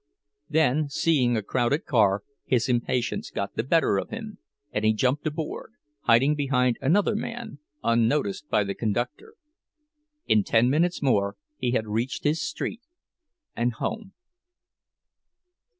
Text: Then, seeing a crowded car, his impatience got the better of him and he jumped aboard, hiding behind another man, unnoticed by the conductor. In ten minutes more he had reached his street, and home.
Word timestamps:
Then, 0.49 0.89
seeing 0.89 1.37
a 1.37 1.43
crowded 1.43 1.85
car, 1.85 2.23
his 2.43 2.67
impatience 2.67 3.29
got 3.29 3.53
the 3.53 3.61
better 3.61 3.99
of 3.99 4.09
him 4.09 4.39
and 4.71 4.83
he 4.83 4.93
jumped 4.95 5.27
aboard, 5.27 5.73
hiding 6.05 6.33
behind 6.33 6.79
another 6.81 7.15
man, 7.15 7.59
unnoticed 7.83 8.49
by 8.49 8.63
the 8.63 8.73
conductor. 8.73 9.35
In 10.25 10.43
ten 10.43 10.71
minutes 10.71 11.03
more 11.03 11.35
he 11.55 11.73
had 11.73 11.85
reached 11.85 12.23
his 12.23 12.41
street, 12.41 12.81
and 13.55 13.73
home. 13.73 14.13